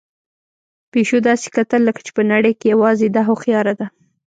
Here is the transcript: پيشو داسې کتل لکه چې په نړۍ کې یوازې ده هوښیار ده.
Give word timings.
پيشو 0.91 1.17
داسې 1.29 1.47
کتل 1.55 1.81
لکه 1.87 2.01
چې 2.05 2.11
په 2.17 2.23
نړۍ 2.31 2.53
کې 2.59 2.65
یوازې 2.73 3.07
ده 3.15 3.21
هوښیار 3.27 3.67
ده. 3.79 3.87